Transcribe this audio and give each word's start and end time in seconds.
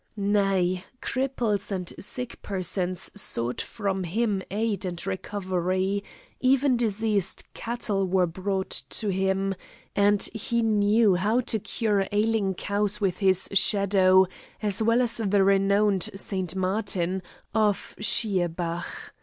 Nay, 0.17 0.83
cripples 0.99 1.71
and 1.71 1.93
sick 1.99 2.41
persons 2.41 3.11
sought 3.13 3.61
from 3.61 4.03
him 4.03 4.41
aid 4.49 4.83
and 4.83 5.05
recovery; 5.05 6.03
even 6.39 6.75
diseased 6.75 7.43
cattle 7.53 8.07
were 8.07 8.25
brought 8.25 8.71
to 8.89 9.09
him, 9.09 9.53
and 9.95 10.23
he 10.33 10.63
knew 10.63 11.13
how 11.13 11.39
to 11.41 11.59
cure 11.59 12.07
ailing 12.11 12.55
cows 12.55 12.99
with 12.99 13.19
his 13.19 13.47
shadow, 13.53 14.25
as 14.59 14.81
well 14.81 15.03
as 15.03 15.17
the 15.17 15.43
renowned 15.43 16.09
St. 16.15 16.55
Martin, 16.55 17.21
of 17.53 17.93
Schierbach. 17.99 19.11